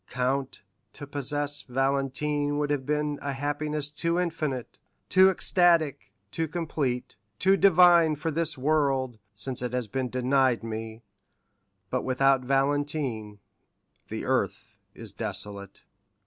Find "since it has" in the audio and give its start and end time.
9.35-9.87